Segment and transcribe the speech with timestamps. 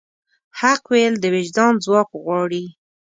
[0.59, 2.63] حق ویل د وجدان ځواک غواړي.